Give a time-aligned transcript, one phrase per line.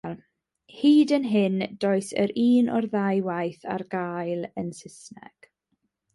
[0.77, 5.53] Hyd yn hyn does yr un o'r ddau waith ar gael yn Saesneg.